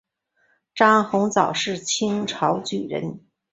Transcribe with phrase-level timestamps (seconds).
[0.73, 3.19] 张鸿藻是清朝举人。